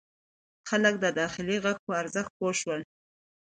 [0.69, 2.81] خلک د داخلي غږ په ارزښت پوه شول.